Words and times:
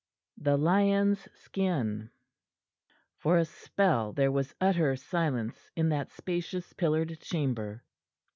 THE 0.37 0.57
LION'S 0.57 1.27
SKIN 1.35 2.09
For 3.19 3.37
a 3.37 3.45
spell 3.45 4.13
there 4.13 4.31
was 4.31 4.55
utter 4.59 4.95
silence 4.95 5.69
in 5.75 5.89
that 5.89 6.09
spacious, 6.09 6.73
pillared 6.73 7.19
chamber. 7.19 7.83